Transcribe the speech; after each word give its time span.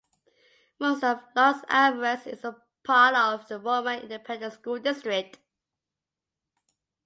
Most 0.79 1.03
of 1.03 1.21
Los 1.35 1.63
Alvarez 1.69 2.25
is 2.25 2.43
part 2.83 3.15
of 3.15 3.47
the 3.47 3.59
Roma 3.59 3.97
Independent 4.01 4.51
School 4.51 4.79
District. 4.79 5.37